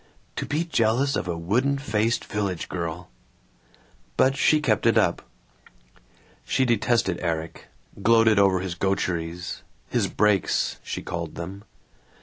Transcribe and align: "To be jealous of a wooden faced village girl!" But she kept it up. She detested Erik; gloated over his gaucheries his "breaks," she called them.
"To 0.37 0.47
be 0.47 0.63
jealous 0.63 1.15
of 1.15 1.27
a 1.27 1.37
wooden 1.37 1.77
faced 1.77 2.25
village 2.25 2.69
girl!" 2.69 3.11
But 4.17 4.35
she 4.35 4.59
kept 4.59 4.87
it 4.87 4.97
up. 4.97 5.21
She 6.43 6.65
detested 6.65 7.19
Erik; 7.21 7.67
gloated 8.01 8.39
over 8.39 8.61
his 8.61 8.73
gaucheries 8.73 9.61
his 9.89 10.07
"breaks," 10.07 10.77
she 10.81 11.03
called 11.03 11.35
them. 11.35 11.65